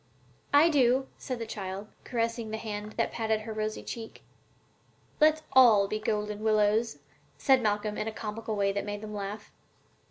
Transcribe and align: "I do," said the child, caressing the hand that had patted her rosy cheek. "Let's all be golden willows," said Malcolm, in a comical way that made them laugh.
"I 0.51 0.67
do," 0.69 1.09
said 1.19 1.37
the 1.37 1.45
child, 1.45 1.85
caressing 2.05 2.49
the 2.49 2.57
hand 2.57 2.93
that 2.93 2.97
had 3.09 3.11
patted 3.11 3.41
her 3.41 3.53
rosy 3.53 3.83
cheek. 3.83 4.23
"Let's 5.19 5.43
all 5.53 5.87
be 5.87 5.99
golden 5.99 6.39
willows," 6.43 6.97
said 7.37 7.61
Malcolm, 7.61 7.99
in 7.99 8.07
a 8.07 8.11
comical 8.11 8.55
way 8.55 8.71
that 8.71 8.83
made 8.83 9.01
them 9.01 9.13
laugh. 9.13 9.51